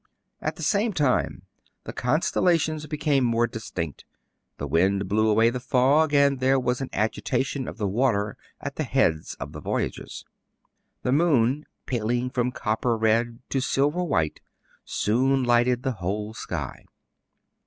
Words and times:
At 0.41 0.55
the 0.55 0.63
same 0.63 0.93
time 0.93 1.43
the 1.83 1.93
constellations 1.93 2.87
became 2.87 3.23
more 3.23 3.45
distinct, 3.45 4.03
the 4.57 4.65
wind 4.65 5.07
blew 5.07 5.27
away 5.29 5.51
the 5.51 5.59
fog, 5.59 6.11
and 6.11 6.39
there 6.39 6.59
was 6.59 6.81
an 6.81 6.89
agitation 6.91 7.67
of 7.67 7.77
the 7.77 7.85
water 7.87 8.35
at 8.59 8.77
the 8.77 8.83
heads 8.83 9.35
of 9.35 9.51
the 9.51 9.61
voyagers. 9.61 10.25
The 11.03 11.11
moon, 11.11 11.67
paling 11.85 12.31
from 12.31 12.51
copper 12.51 12.97
red 12.97 13.43
to 13.49 13.61
silver 13.61 14.03
white, 14.03 14.41
soon 14.85 15.43
lighted 15.43 15.83
the 15.83 15.91
whole 15.91 16.33
sky. 16.33 16.85